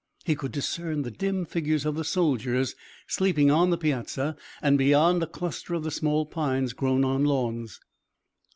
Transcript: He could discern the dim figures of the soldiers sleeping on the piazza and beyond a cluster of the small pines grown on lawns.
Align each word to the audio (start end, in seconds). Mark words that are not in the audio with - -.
He 0.25 0.33
could 0.33 0.51
discern 0.51 1.03
the 1.03 1.11
dim 1.11 1.45
figures 1.45 1.85
of 1.85 1.93
the 1.93 2.03
soldiers 2.03 2.73
sleeping 3.05 3.51
on 3.51 3.69
the 3.69 3.77
piazza 3.77 4.35
and 4.59 4.75
beyond 4.75 5.21
a 5.21 5.27
cluster 5.27 5.75
of 5.75 5.83
the 5.83 5.91
small 5.91 6.25
pines 6.25 6.73
grown 6.73 7.05
on 7.05 7.23
lawns. 7.23 7.79